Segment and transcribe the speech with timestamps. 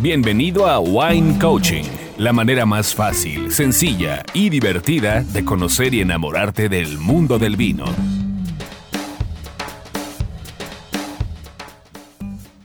[0.00, 1.84] Bienvenido a Wine Coaching,
[2.18, 7.84] la manera más fácil, sencilla y divertida de conocer y enamorarte del mundo del vino.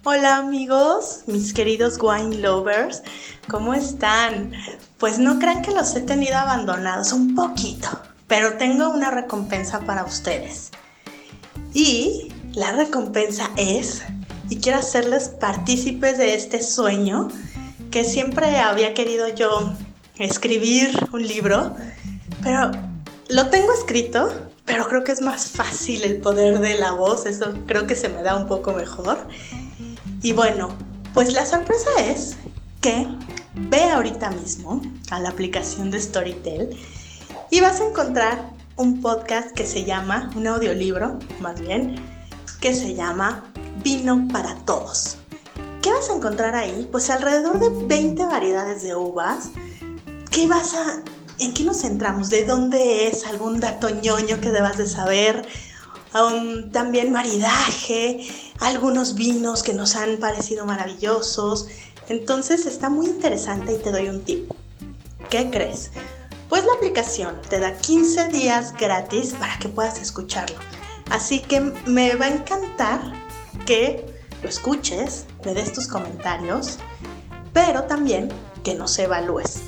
[0.03, 3.03] Hola amigos, mis queridos wine lovers,
[3.47, 4.51] ¿cómo están?
[4.97, 7.89] Pues no crean que los he tenido abandonados un poquito,
[8.27, 10.71] pero tengo una recompensa para ustedes.
[11.75, 14.03] Y la recompensa es
[14.49, 17.29] y quiero hacerles partícipes de este sueño
[17.91, 19.73] que siempre había querido yo
[20.17, 21.75] escribir un libro,
[22.43, 22.71] pero
[23.29, 24.29] lo tengo escrito,
[24.65, 28.09] pero creo que es más fácil el poder de la voz, eso creo que se
[28.09, 29.17] me da un poco mejor.
[30.21, 30.69] Y bueno,
[31.13, 32.35] pues la sorpresa es
[32.81, 33.07] que
[33.55, 34.81] ve ahorita mismo
[35.11, 36.77] a la aplicación de Storytel
[37.49, 41.95] y vas a encontrar un podcast que se llama, un audiolibro más bien,
[42.61, 43.43] que se llama
[43.83, 45.17] vino para todos.
[45.81, 46.87] ¿Qué vas a encontrar ahí?
[46.91, 49.49] Pues alrededor de 20 variedades de uvas.
[50.31, 51.01] ¿Qué vas a...
[51.39, 52.29] ¿En qué nos centramos?
[52.29, 53.25] ¿De dónde es?
[53.25, 55.47] ¿Algún dato ñoño que debas de saber?
[56.73, 58.27] También maridaje,
[58.59, 61.67] algunos vinos que nos han parecido maravillosos.
[62.09, 64.51] Entonces está muy interesante y te doy un tip.
[65.29, 65.91] ¿Qué crees?
[66.49, 70.57] Pues la aplicación te da 15 días gratis para que puedas escucharlo.
[71.11, 73.01] Así que me va a encantar
[73.69, 74.03] que
[74.41, 76.79] lo escuches, me des tus comentarios,
[77.53, 78.29] pero también
[78.63, 79.61] que nos evalúes.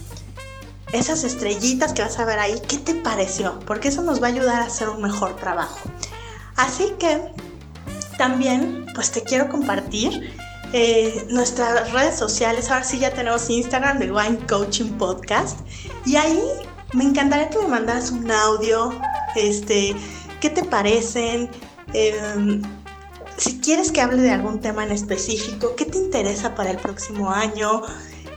[0.91, 3.59] Esas estrellitas que vas a ver ahí, ¿qué te pareció?
[3.67, 5.77] Porque eso nos va a ayudar a hacer un mejor trabajo.
[6.55, 7.31] Así que
[8.17, 10.33] también, pues te quiero compartir
[10.73, 12.71] eh, nuestras redes sociales.
[12.71, 15.59] Ahora sí ya tenemos Instagram de Wine Coaching Podcast.
[16.07, 16.41] Y ahí
[16.93, 18.99] me encantaría que me mandaras un audio.
[19.35, 19.95] Este,
[20.39, 21.51] ¿qué te parecen?
[21.93, 22.61] Eh,
[23.41, 27.31] si quieres que hable de algún tema en específico, ¿qué te interesa para el próximo
[27.31, 27.81] año?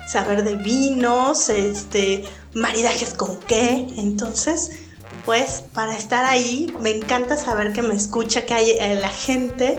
[0.08, 2.24] Saber de vinos, este,
[2.54, 3.86] maridajes con qué.
[3.98, 4.70] Entonces,
[5.26, 9.78] pues para estar ahí, me encanta saber que me escucha, que hay eh, la gente,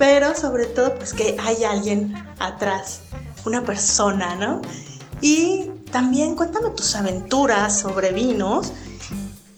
[0.00, 3.02] pero sobre todo pues que hay alguien atrás,
[3.44, 4.62] una persona, ¿no?
[5.20, 8.72] Y también cuéntame tus aventuras sobre vinos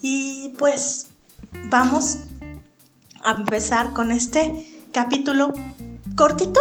[0.03, 1.07] y pues
[1.71, 2.19] vamos
[3.25, 5.53] a empezar con este capítulo
[6.17, 6.61] cortito,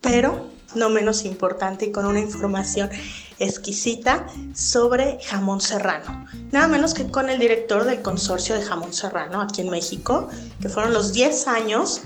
[0.00, 2.90] pero no menos importante y con una información
[3.38, 6.26] exquisita sobre jamón serrano.
[6.50, 10.28] Nada menos que con el director del consorcio de jamón serrano aquí en México,
[10.60, 12.02] que fueron los 10 años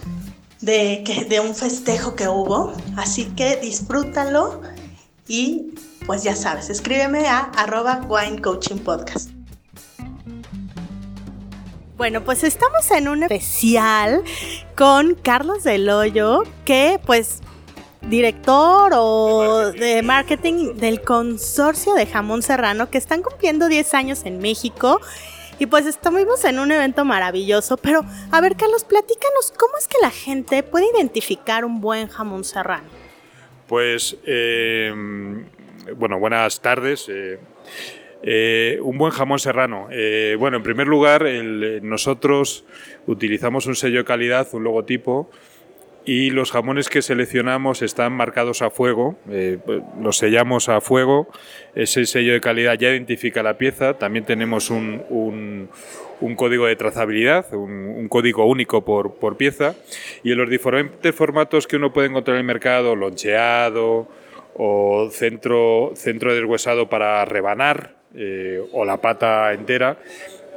[0.60, 2.72] de, de un festejo que hubo.
[2.96, 4.62] Así que disfrútalo
[5.28, 5.74] y
[6.06, 9.35] pues ya sabes, escríbeme a arroba wine coaching podcast.
[11.96, 14.22] Bueno, pues estamos en un especial
[14.76, 17.40] con Carlos Del Hoyo, que pues
[18.02, 24.40] director o de marketing del consorcio de jamón serrano que están cumpliendo 10 años en
[24.40, 25.00] México.
[25.58, 29.96] Y pues estamos en un evento maravilloso, pero a ver Carlos, platícanos, ¿cómo es que
[30.02, 32.90] la gente puede identificar un buen jamón serrano?
[33.66, 34.92] Pues, eh,
[35.96, 37.06] bueno, buenas tardes.
[37.08, 37.40] Eh,
[38.28, 39.86] eh, un buen jamón serrano.
[39.92, 42.64] Eh, bueno, en primer lugar, eh, nosotros
[43.06, 45.30] utilizamos un sello de calidad, un logotipo,
[46.04, 49.60] y los jamones que seleccionamos están marcados a fuego, pues,
[50.00, 51.28] los sellamos a fuego,
[51.76, 55.68] ese sello de calidad ya identifica la pieza, también tenemos un,
[56.36, 59.74] código de trazabilidad, un, código único por, por, pieza,
[60.22, 64.08] y en los diferentes formatos que uno puede encontrar en el mercado, loncheado
[64.54, 69.98] o centro, centro deshuesado para rebanar, eh, o la pata entera,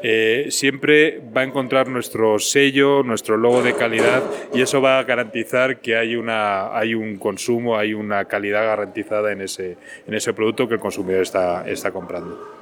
[0.01, 4.23] eh, siempre va a encontrar nuestro sello, nuestro logo de calidad
[4.53, 9.31] y eso va a garantizar que hay, una, hay un consumo, hay una calidad garantizada
[9.33, 9.75] en ese,
[10.07, 12.58] en ese producto que el consumidor está, está comprando.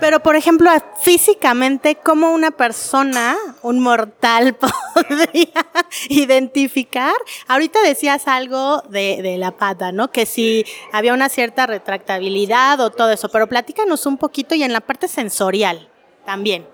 [0.00, 0.70] Pero, por ejemplo,
[1.00, 4.54] físicamente, ¿cómo una persona, un mortal,
[4.94, 5.66] podría
[6.08, 7.14] identificar?
[7.48, 10.12] Ahorita decías algo de, la pata, ¿no?
[10.12, 14.72] Que si había una cierta retractabilidad o todo eso, pero platícanos un poquito y en
[14.72, 15.88] la parte sensorial
[16.24, 16.66] también.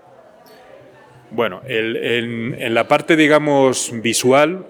[1.30, 4.66] Bueno, en, la parte, digamos, visual,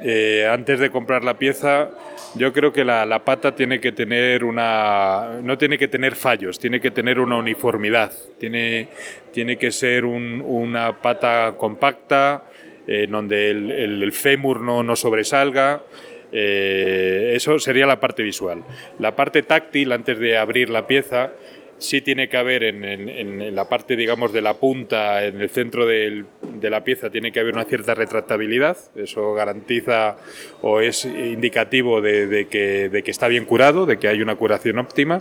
[0.00, 1.90] eh, antes de comprar la pieza,
[2.34, 5.40] yo creo que la, pata tiene que tener una.
[5.42, 8.12] no tiene que tener fallos, tiene que tener una uniformidad.
[8.38, 8.88] Tiene,
[9.32, 12.44] tiene que ser una pata compacta,
[12.86, 15.82] en donde el, fémur no, no sobresalga.
[16.32, 18.64] Eh, eso sería la parte visual.
[18.98, 21.30] La parte táctil, antes de abrir la pieza,
[21.78, 26.24] sí tiene que haber en, la parte, digamos, de la punta, en el centro de
[26.62, 28.76] la pieza, tiene que haber una cierta retractabilidad.
[28.96, 30.16] Eso garantiza
[30.62, 34.78] o es indicativo de, que, de, que, está bien curado, de que hay una curación
[34.78, 35.20] óptima.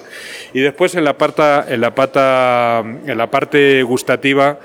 [0.54, 4.60] Y después en la, pata, en la, pata, en la parte gustativa,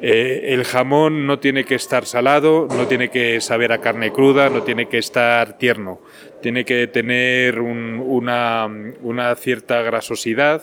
[0.00, 4.48] eh, el jamón no tiene que estar salado, no tiene que saber a carne cruda,
[4.48, 6.00] no tiene que estar tierno.
[6.40, 8.68] Tiene que tener una,
[9.02, 10.62] una cierta grasosidad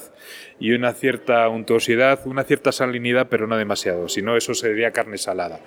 [0.60, 5.18] y una cierta untuosidad, una cierta salinidad, pero no demasiado, si no eso sería carne
[5.18, 5.60] salada.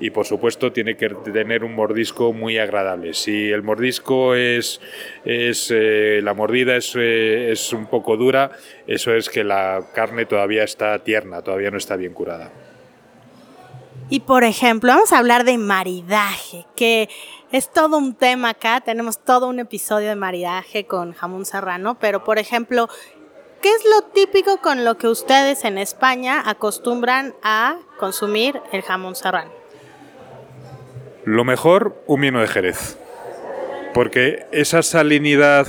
[0.00, 3.14] Y por supuesto tiene que tener un mordisco muy agradable.
[3.14, 4.80] Si el mordisco es,
[5.24, 8.50] es eh, la mordida es, eh, es un poco dura,
[8.86, 12.50] eso es que la carne todavía está tierna, todavía no está bien curada.
[14.10, 17.08] Y por ejemplo, vamos a hablar de maridaje, que
[17.52, 22.22] es todo un tema acá, tenemos todo un episodio de maridaje con jamón serrano, pero
[22.22, 22.88] por ejemplo,
[23.64, 29.14] ¿qué es lo típico con lo que ustedes en España acostumbran a consumir el jamón
[29.14, 29.50] serrano?
[31.24, 32.98] Lo mejor, un vino de Jerez,
[33.94, 35.66] porque esa salinidad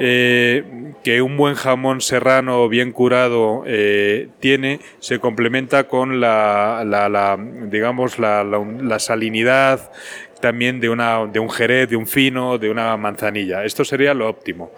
[0.00, 0.64] eh,
[1.04, 7.38] que un buen jamón serrano bien curado eh, tiene se complementa con la,
[7.70, 9.92] digamos la, salinidad
[10.40, 13.64] también de, una, de un jerez, de un fino, de una manzanilla.
[13.64, 14.72] Esto sería lo óptimo.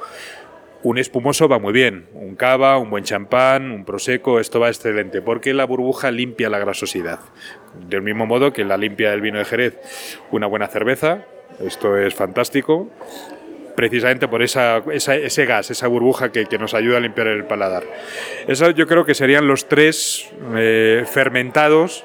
[0.87, 5.21] Un espumoso va muy bien, un cava, un buen champán, un prosecco, esto va excelente,
[5.21, 7.19] porque la burbuja limpia la grasosidad.
[7.88, 9.81] Del mismo modo que la limpia el vino de Jerez,
[10.31, 11.25] una buena cerveza,
[11.59, 12.88] esto es fantástico
[13.75, 17.85] precisamente por esa, ese gas, esa burbuja que, nos ayuda a limpiar el paladar.
[18.49, 22.05] Eso yo creo que serían los tres eh, fermentados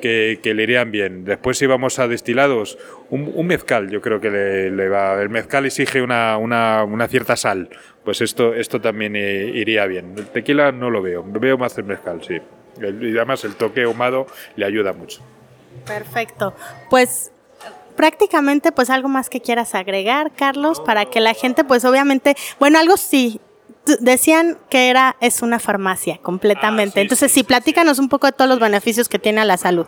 [0.00, 1.24] que, le irían bien.
[1.24, 2.78] Después si vamos a destilados,
[3.10, 5.20] un, mezcal yo creo que le, va.
[5.20, 7.68] El mezcal exige una, cierta sal,
[8.10, 10.14] pues esto, esto también eh, iría bien.
[10.16, 12.38] El tequila no lo veo, veo más el mezcal, sí.
[12.80, 14.26] y además el toque ahumado
[14.56, 15.20] le ayuda mucho.
[15.86, 16.52] Perfecto.
[16.90, 17.30] Pues
[17.94, 22.80] prácticamente pues algo más que quieras agregar, Carlos, para que la gente pues obviamente, bueno,
[22.80, 23.40] algo sí,
[24.00, 26.98] decían que era es una farmacia completamente.
[26.98, 29.86] Ah, Entonces, sí, platícanos un poco de todos los beneficios que tiene a la salud.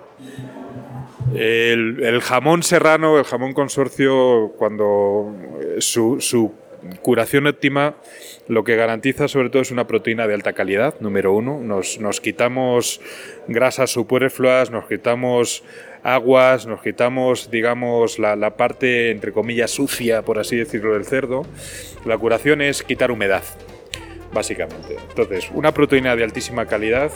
[1.35, 5.35] El, jamón serrano, el jamón consorcio, cuando
[5.81, 6.62] su, su
[7.03, 7.97] curación óptima
[8.49, 11.61] lo que garantiza sobre todo es una proteína de alta calidad, número uno.
[11.61, 13.01] Nos, nos quitamos
[13.47, 15.63] grasas superfluas, nos quitamos
[16.03, 21.47] aguas, nos quitamos, digamos, la, la, parte, entre comillas, sucia, por así decirlo, del cerdo.
[22.05, 23.45] La curación es quitar humedad,
[24.33, 24.97] básicamente.
[25.09, 27.13] Entonces, una proteína de altísima calidad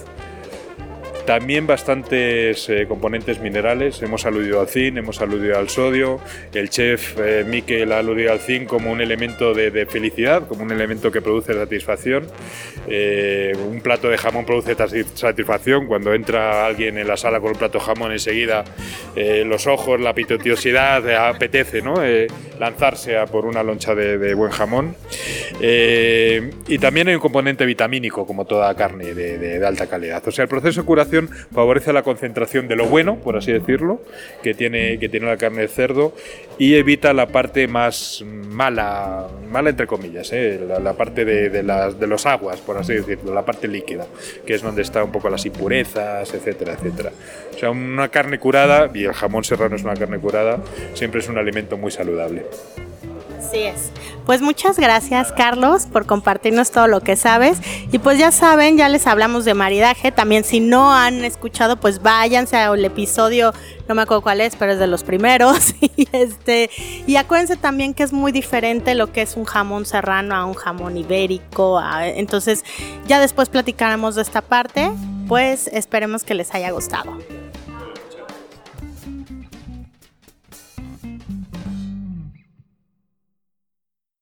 [1.27, 6.21] también bastantes eh, componentes minerales, hemos aludido al zinc, hemos aludido al sodio,
[6.55, 10.71] el chef eh, Miquel ha aludido al zinc como un elemento de, felicidad, como un
[10.71, 12.29] elemento que produce satisfacción.
[12.89, 14.77] Eh, un plato de jamón produce
[15.15, 18.65] satisfacción, cuando entra alguien en la sala con un plato de jamón enseguida
[19.17, 21.97] los ojos, la apeteciosidad, apetece ¿no?
[22.61, 24.95] lanzarse a por una loncha de, buen jamón.
[25.61, 30.23] y también hay un componente vitamínico como toda carne de, de alta calidad.
[30.29, 31.16] O sea, el proceso de curación
[31.53, 34.01] favorece la concentración de lo bueno, por así decirlo,
[34.43, 36.15] que tiene, que tiene la carne de cerdo
[36.59, 40.61] y evita la parte más mala, mala entre comillas, ¿eh?
[40.67, 44.07] la, parte de, las, de los aguas, por así decirlo, la parte líquida,
[44.47, 47.13] que es donde está un poco las impurezas, etcétera, etcétera.
[47.55, 50.63] O sea, una carne curada, y el jamón serrano es una carne curada,
[50.95, 52.45] siempre es un alimento muy saludable.
[53.47, 53.93] Así es.
[54.25, 57.59] Pues muchas gracias, Carlos, por compartirnos todo lo que sabes.
[57.93, 60.11] Y pues ya saben, ya les hablamos de maridaje.
[60.11, 63.53] También si no han escuchado, pues váyanse al episodio,
[63.89, 65.75] no me acuerdo cuál es, pero es de los primeros.
[65.97, 66.71] y este,
[67.07, 70.55] y acuérdense también que es muy diferente lo que es un jamón serrano a un
[70.55, 71.81] jamón ibérico.
[72.03, 72.65] entonces,
[73.07, 74.91] ya después platicaremos de esta parte.
[75.29, 77.17] Pues esperemos que les haya gustado.